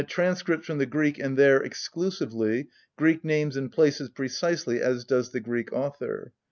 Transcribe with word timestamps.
transcript 0.07 0.65
from 0.65 0.79
the 0.79 0.85
Greek 0.87 1.19
and 1.19 1.37
there 1.37 1.61
exclusively— 1.61 2.67
Greek 2.97 3.23
names 3.23 3.55
and 3.55 3.71
places 3.71 4.09
precisely 4.09 4.81
as 4.81 5.05
does 5.05 5.29
the 5.29 5.39
Greek 5.39 5.71
author. 5.71 6.33